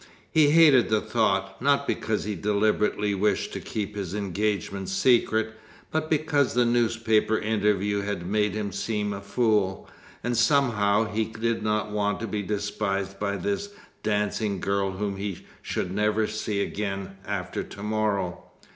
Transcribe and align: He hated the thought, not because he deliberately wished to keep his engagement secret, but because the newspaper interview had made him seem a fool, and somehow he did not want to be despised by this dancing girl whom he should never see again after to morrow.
He 0.31 0.49
hated 0.49 0.89
the 0.89 0.99
thought, 0.99 1.61
not 1.61 1.85
because 1.85 2.23
he 2.23 2.33
deliberately 2.33 3.13
wished 3.13 3.53
to 3.53 3.59
keep 3.59 3.95
his 3.95 4.15
engagement 4.15 4.89
secret, 4.89 5.53
but 5.91 6.09
because 6.09 6.55
the 6.55 6.65
newspaper 6.65 7.37
interview 7.37 8.01
had 8.01 8.25
made 8.25 8.55
him 8.55 8.71
seem 8.71 9.13
a 9.13 9.21
fool, 9.21 9.87
and 10.23 10.35
somehow 10.35 11.05
he 11.05 11.25
did 11.25 11.61
not 11.61 11.91
want 11.91 12.19
to 12.19 12.25
be 12.25 12.41
despised 12.41 13.19
by 13.19 13.37
this 13.37 13.69
dancing 14.01 14.59
girl 14.59 14.93
whom 14.93 15.17
he 15.17 15.45
should 15.61 15.91
never 15.91 16.25
see 16.25 16.63
again 16.63 17.17
after 17.27 17.61
to 17.63 17.83
morrow. 17.83 18.45